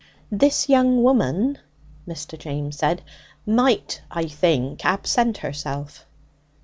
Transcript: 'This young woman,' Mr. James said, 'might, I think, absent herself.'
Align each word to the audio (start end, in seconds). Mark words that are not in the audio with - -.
'This 0.31 0.67
young 0.67 1.03
woman,' 1.03 1.59
Mr. 2.07 2.35
James 2.35 2.75
said, 2.75 3.03
'might, 3.45 4.01
I 4.09 4.25
think, 4.25 4.83
absent 4.83 5.37
herself.' 5.37 6.07